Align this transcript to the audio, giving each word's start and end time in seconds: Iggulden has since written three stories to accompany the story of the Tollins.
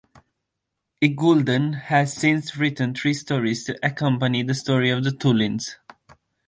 Iggulden 0.99 1.75
has 1.79 2.15
since 2.15 2.57
written 2.57 2.95
three 2.95 3.13
stories 3.13 3.65
to 3.65 3.77
accompany 3.85 4.41
the 4.41 4.55
story 4.55 4.89
of 4.89 5.03
the 5.03 5.11
Tollins. 5.11 5.75